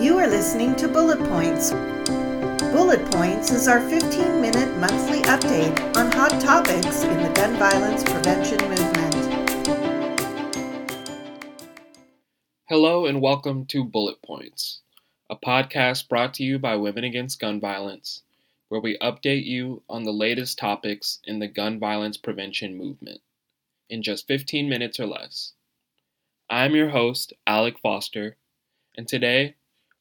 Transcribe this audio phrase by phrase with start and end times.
[0.00, 1.72] You are listening to Bullet Points.
[2.70, 8.04] Bullet Points is our 15 minute monthly update on hot topics in the gun violence
[8.04, 9.14] prevention movement.
[12.68, 14.82] Hello, and welcome to Bullet Points,
[15.28, 18.22] a podcast brought to you by Women Against Gun Violence,
[18.68, 23.20] where we update you on the latest topics in the gun violence prevention movement
[23.90, 25.54] in just 15 minutes or less.
[26.48, 28.36] I'm your host, Alec Foster,
[28.96, 29.56] and today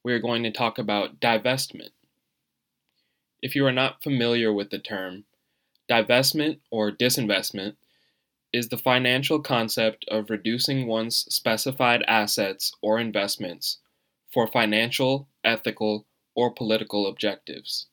[0.07, 1.89] we are going to talk about divestment.
[3.41, 5.25] If you are not familiar with the term,
[5.91, 7.75] divestment or disinvestment
[8.53, 13.79] is the financial concept of reducing one's specified assets or investments
[14.33, 17.87] for financial, ethical, or political objectives.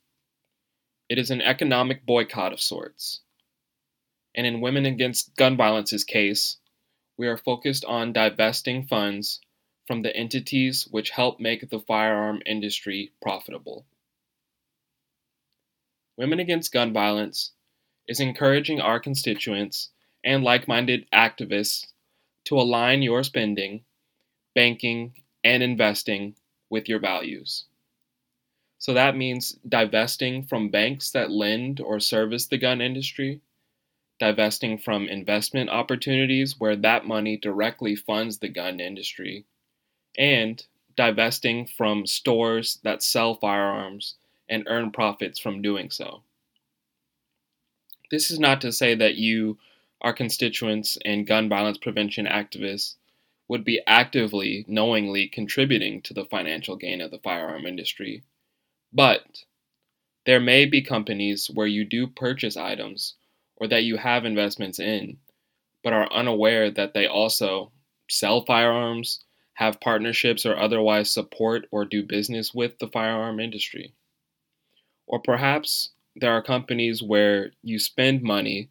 [1.08, 3.22] It is an economic boycott of sorts.
[4.36, 6.58] And in Women Against Gun Violence's case,
[7.16, 9.40] we are focused on divesting funds
[9.86, 13.84] from the entities which help make the firearm industry profitable.
[16.16, 17.52] Women Against Gun Violence
[18.06, 19.90] is encouraging our constituents
[20.22, 21.86] and like minded activists
[22.44, 23.84] to align your spending,
[24.54, 26.36] banking, and investing
[26.70, 27.64] with your values.
[28.78, 33.40] So that means divesting from banks that lend or service the gun industry,
[34.20, 39.46] divesting from investment opportunities where that money directly funds the gun industry,
[40.16, 40.64] and
[40.96, 44.14] divesting from stores that sell firearms
[44.48, 46.22] and earn profits from doing so.
[48.10, 49.58] This is not to say that you,
[50.00, 52.94] our constituents, and gun violence prevention activists
[53.48, 58.22] would be actively, knowingly contributing to the financial gain of the firearm industry.
[58.92, 59.44] But
[60.26, 63.14] there may be companies where you do purchase items
[63.56, 65.18] or that you have investments in,
[65.82, 67.70] but are unaware that they also
[68.08, 69.20] sell firearms,
[69.54, 73.94] have partnerships, or otherwise support or do business with the firearm industry.
[75.06, 78.70] Or perhaps there are companies where you spend money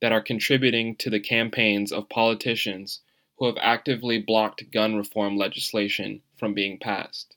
[0.00, 3.00] that are contributing to the campaigns of politicians
[3.38, 7.36] who have actively blocked gun reform legislation from being passed.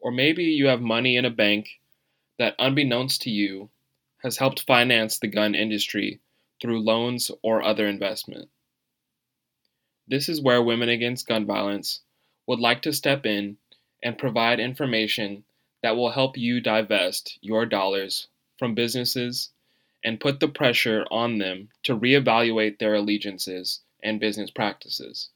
[0.00, 1.80] Or maybe you have money in a bank
[2.38, 3.70] that, unbeknownst to you,
[4.22, 6.20] has helped finance the gun industry
[6.60, 8.48] through loans or other investment.
[10.10, 12.00] This is where Women Against Gun Violence
[12.46, 13.58] would like to step in
[14.02, 15.44] and provide information
[15.82, 19.50] that will help you divest your dollars from businesses
[20.02, 25.28] and put the pressure on them to reevaluate their allegiances and business practices.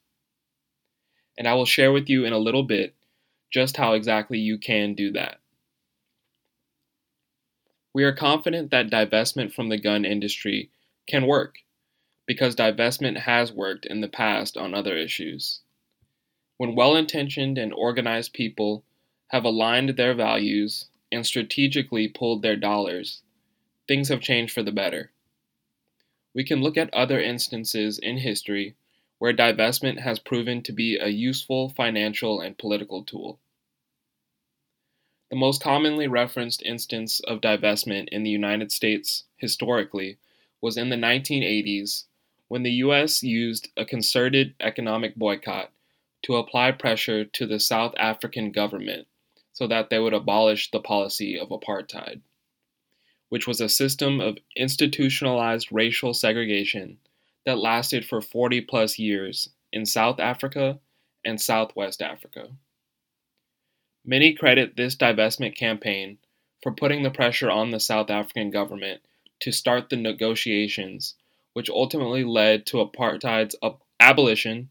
[1.37, 2.95] And I will share with you in a little bit
[3.53, 5.39] just how exactly you can do that.
[7.93, 10.71] We are confident that divestment from the gun industry
[11.07, 11.57] can work
[12.33, 15.61] because divestment has worked in the past on other issues.
[16.57, 18.85] When well intentioned and organized people
[19.27, 23.21] have aligned their values and strategically pulled their dollars,
[23.87, 25.11] things have changed for the better.
[26.35, 28.77] We can look at other instances in history
[29.19, 33.41] where divestment has proven to be a useful financial and political tool.
[35.29, 40.17] The most commonly referenced instance of divestment in the United States historically
[40.63, 42.05] was in the 1980s
[42.53, 43.23] when the U.S.
[43.23, 45.71] used a concerted economic boycott
[46.21, 49.09] to apply pressure to the South African government
[49.55, 52.21] so that they would abolish the policy of apartheid,
[53.31, 56.99] which was a system of institutionalized racial segregation
[57.47, 60.79] that lasted for 40 plus years in South Africa
[61.25, 62.49] and Southwest Africa.
[64.05, 66.19] Many credit this divestment campaign
[66.63, 69.01] for putting the pressure on the South African government
[69.41, 71.15] to start the negotiations
[71.53, 73.57] which ultimately led to apartheid's
[74.01, 74.71] abolition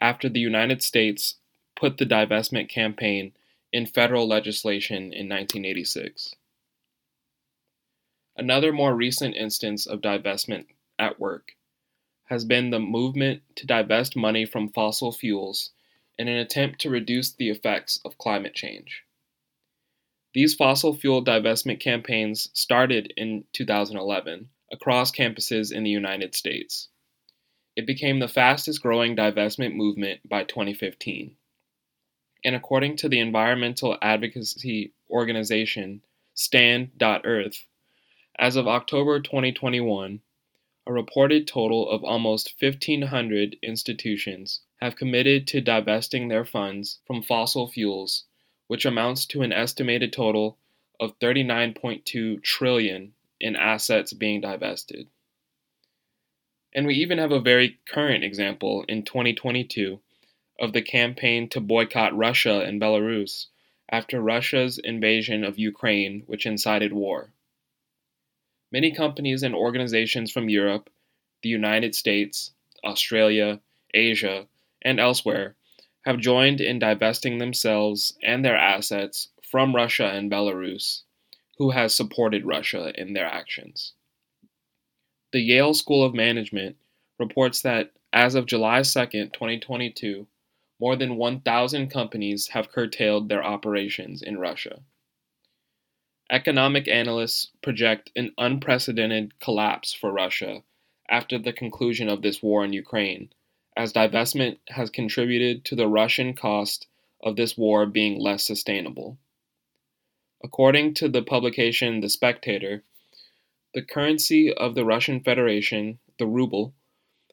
[0.00, 1.36] after the United States
[1.74, 3.32] put the divestment campaign
[3.72, 6.34] in federal legislation in 1986.
[8.36, 10.66] Another more recent instance of divestment
[10.98, 11.52] at work
[12.24, 15.70] has been the movement to divest money from fossil fuels
[16.18, 19.04] in an attempt to reduce the effects of climate change.
[20.34, 26.88] These fossil fuel divestment campaigns started in 2011 across campuses in the United States.
[27.76, 31.36] It became the fastest growing divestment movement by 2015.
[32.44, 36.02] And according to the environmental advocacy organization
[36.34, 37.66] Stand.Earth,
[38.38, 40.20] as of October 2021,
[40.86, 47.66] a reported total of almost 1,500 institutions have committed to divesting their funds from fossil
[47.66, 48.24] fuels,
[48.68, 50.58] which amounts to an estimated total
[51.00, 55.08] of 39.2 trillion in assets being divested.
[56.74, 60.00] And we even have a very current example in 2022
[60.60, 63.46] of the campaign to boycott Russia and Belarus
[63.90, 67.32] after Russia's invasion of Ukraine, which incited war.
[68.72, 70.90] Many companies and organizations from Europe,
[71.42, 72.52] the United States,
[72.84, 73.60] Australia,
[73.94, 74.48] Asia,
[74.82, 75.56] and elsewhere
[76.04, 81.02] have joined in divesting themselves and their assets from Russia and Belarus,
[81.58, 83.92] who has supported Russia in their actions.
[85.32, 86.76] The Yale School of Management
[87.18, 90.26] reports that as of July 2, 2022,
[90.78, 94.80] more than 1,000 companies have curtailed their operations in Russia.
[96.30, 100.62] Economic analysts project an unprecedented collapse for Russia
[101.08, 103.30] after the conclusion of this war in Ukraine,
[103.76, 106.88] as divestment has contributed to the Russian cost
[107.22, 109.18] of this war being less sustainable.
[110.46, 112.84] According to the publication The Spectator,
[113.74, 116.72] the currency of the Russian Federation, the ruble,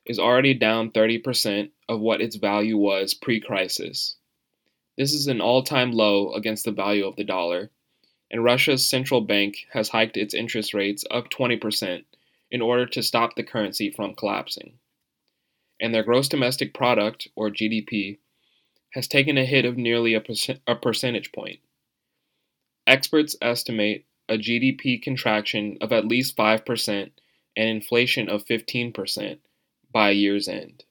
[0.04, 4.15] is already down 30% of what its value was pre crisis.
[4.98, 7.69] This is an all time low against the value of the dollar,
[8.31, 12.06] and Russia's central bank has hiked its interest rates up 20%
[12.50, 14.80] in order to stop the currency from collapsing.
[15.80, 18.18] And their gross domestic product, or GDP,
[18.94, 21.59] has taken a hit of nearly a, percent, a percentage point.
[22.85, 27.12] Experts estimate a GDP contraction of at least 5%
[27.56, 29.38] and inflation of 15%
[29.91, 30.83] by year's end.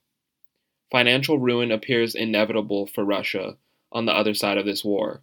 [0.91, 3.57] Financial ruin appears inevitable for Russia
[3.91, 5.23] on the other side of this war,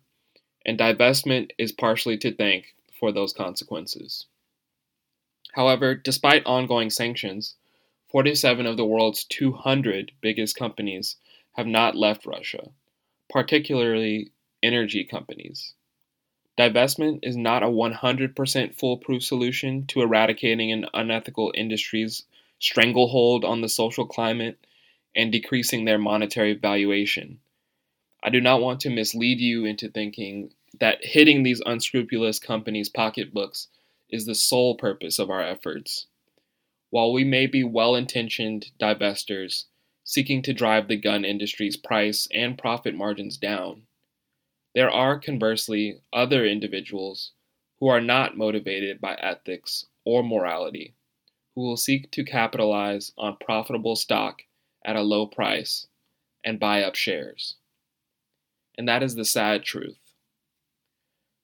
[0.65, 4.25] and divestment is partially to thank for those consequences.
[5.53, 7.55] However, despite ongoing sanctions,
[8.09, 11.15] 47 of the world's 200 biggest companies
[11.53, 12.69] have not left Russia,
[13.29, 14.31] particularly
[14.61, 15.73] energy companies.
[16.59, 22.25] Divestment is not a 100% foolproof solution to eradicating an unethical industry's
[22.59, 24.59] stranglehold on the social climate,
[25.15, 27.39] and decreasing their monetary valuation.
[28.21, 30.51] I do not want to mislead you into thinking
[30.81, 33.69] that hitting these unscrupulous companies' pocketbooks
[34.09, 36.07] is the sole purpose of our efforts.
[36.89, 39.63] While we may be well intentioned divestors
[40.03, 43.83] seeking to drive the gun industry's price and profit margins down,
[44.75, 47.31] there are conversely other individuals
[47.79, 50.93] who are not motivated by ethics or morality
[51.55, 54.43] who will seek to capitalize on profitable stock
[54.85, 55.87] at a low price
[56.43, 57.55] and buy up shares.
[58.77, 59.99] And that is the sad truth.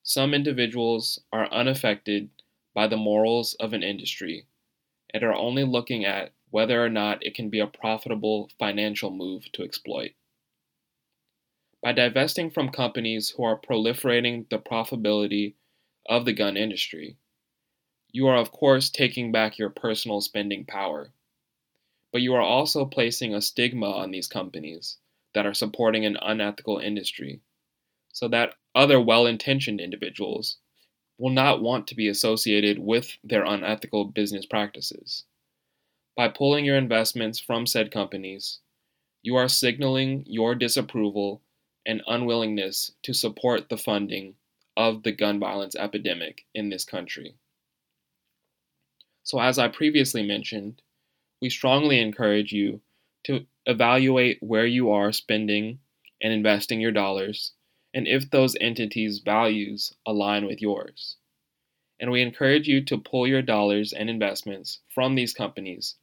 [0.02, 2.30] Some individuals are unaffected
[2.72, 4.46] by the morals of an industry
[5.12, 9.50] and are only looking at whether or not it can be a profitable financial move
[9.52, 10.12] to exploit.
[11.82, 15.54] By divesting from companies who are proliferating the profitability
[16.08, 17.16] of the gun industry,
[18.10, 21.12] you are, of course, taking back your personal spending power.
[22.12, 24.96] But you are also placing a stigma on these companies
[25.34, 27.40] that are supporting an unethical industry,
[28.10, 30.56] so that other well intentioned individuals
[31.18, 35.24] will not want to be associated with their unethical business practices.
[36.16, 38.60] By pulling your investments from said companies,
[39.22, 41.42] you are signaling your disapproval
[41.86, 44.34] and unwillingness to support the funding
[44.76, 47.36] of the gun violence epidemic in this country.
[49.22, 50.82] So, as I previously mentioned,
[51.40, 52.82] we strongly encourage you
[53.24, 55.78] to evaluate where you are spending
[56.20, 57.52] and investing your dollars
[57.94, 61.16] and if those entities' values align with yours.
[61.98, 65.96] And we encourage you to pull your dollars and investments from these companies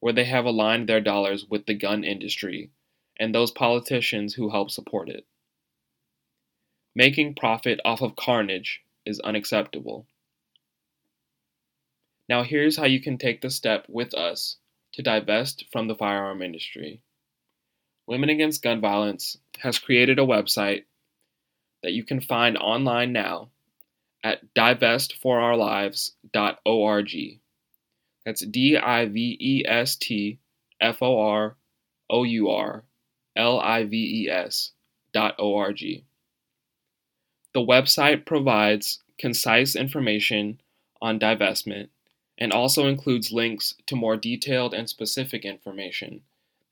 [0.00, 2.70] where they have aligned their dollars with the gun industry
[3.18, 5.24] and those politicians who help support it.
[6.94, 10.06] Making profit off of carnage is unacceptable.
[12.28, 14.56] Now, here's how you can take the step with us
[14.92, 17.02] to divest from the firearm industry.
[18.06, 20.84] Women Against Gun Violence has created a website
[21.82, 23.50] that you can find online now
[24.22, 27.40] at divestforourlives.org.
[28.24, 30.38] That's D I V E S T
[30.80, 31.56] F O R
[32.08, 32.84] O U R
[33.36, 34.72] L I V E S
[35.12, 36.04] dot O R G.
[37.52, 40.60] The website provides concise information
[41.00, 41.88] on divestment
[42.38, 46.22] and also includes links to more detailed and specific information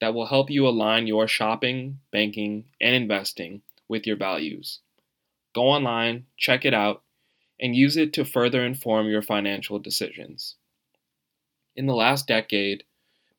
[0.01, 4.81] that will help you align your shopping, banking, and investing with your values.
[5.55, 7.03] Go online, check it out,
[7.61, 10.57] and use it to further inform your financial decisions.
[11.77, 12.83] In the last decade,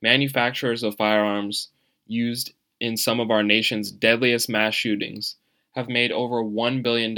[0.02, 1.70] manufacturers of firearms
[2.08, 5.36] used in some of our nation's deadliest mass shootings
[5.74, 7.18] have made over $1 billion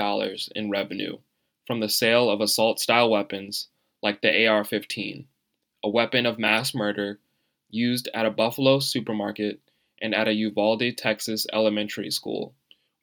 [0.55, 1.17] in revenue
[1.67, 3.67] from the sale of assault style weapons
[4.01, 5.25] like the AR 15,
[5.83, 7.19] a weapon of mass murder
[7.69, 9.59] used at a Buffalo supermarket
[10.01, 12.53] and at a Uvalde, Texas elementary school,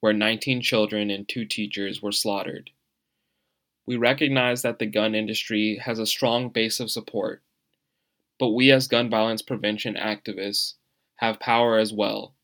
[0.01, 2.71] where 19 children and two teachers were slaughtered.
[3.87, 7.43] We recognize that the gun industry has a strong base of support,
[8.39, 10.75] but we as gun violence prevention activists
[11.17, 12.35] have power as well,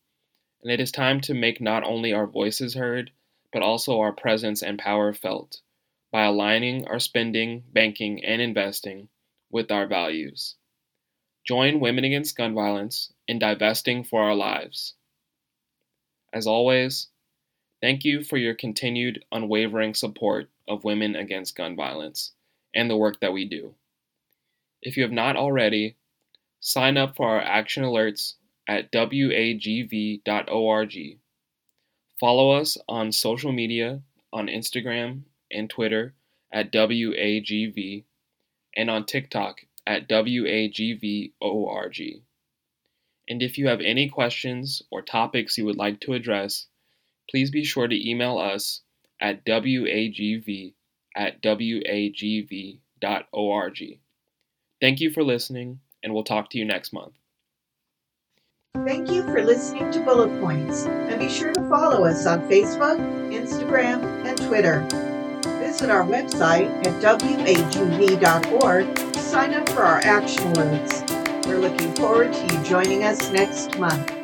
[0.61, 3.11] and it is time to make not only our voices heard,
[3.51, 5.61] but also our presence and power felt
[6.11, 9.07] by aligning our spending, banking, and investing
[9.51, 10.55] with our values.
[11.45, 14.95] Join Women Against Gun Violence in divesting for our lives.
[16.33, 17.07] As always,
[17.81, 22.33] thank you for your continued unwavering support of Women Against Gun Violence
[22.75, 23.73] and the work that we do.
[24.81, 25.95] If you have not already,
[26.59, 28.35] sign up for our action alerts
[28.69, 30.21] at wagv.org.
[32.19, 36.13] Follow us on social media on Instagram and Twitter
[36.53, 38.03] at WAGV
[38.75, 41.41] and on TikTok at WAGVORG.
[43.27, 46.67] And if you have any questions or topics you would like to address,
[47.27, 48.81] please be sure to email us
[49.19, 50.75] at WAGV
[51.15, 52.79] at WAGV.org.
[54.79, 57.18] Thank you for listening, and we'll talk to you next month.
[58.75, 62.99] Thank you for listening to Bullet Points, and be sure to follow us on Facebook,
[63.31, 64.81] Instagram, and Twitter.
[65.59, 71.47] Visit our website at wagv.org to sign up for our action alerts.
[71.47, 74.18] We're looking forward to you joining us next month.